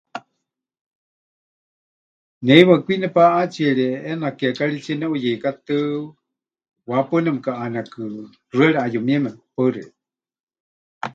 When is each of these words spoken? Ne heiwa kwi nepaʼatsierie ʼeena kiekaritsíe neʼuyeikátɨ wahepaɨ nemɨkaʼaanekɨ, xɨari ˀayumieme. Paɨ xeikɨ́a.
Ne 2.43 2.51
heiwa 2.57 2.75
kwi 2.85 2.95
nepaʼatsierie 3.01 3.89
ʼeena 4.03 4.27
kiekaritsíe 4.37 4.95
neʼuyeikátɨ 4.97 5.77
wahepaɨ 6.89 7.17
nemɨkaʼaanekɨ, 7.23 8.01
xɨari 8.53 8.75
ˀayumieme. 8.83 9.29
Paɨ 9.55 9.67
xeikɨ́a. 9.75 11.07